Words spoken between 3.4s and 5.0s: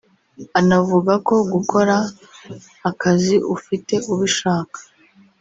ufite ubishaka